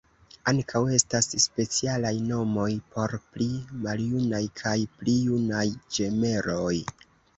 [0.51, 3.49] Ankaŭ estas specialaj nomoj por pli
[3.83, 5.67] maljunaj kaj pli junaj
[5.99, 6.77] ĝemeloj.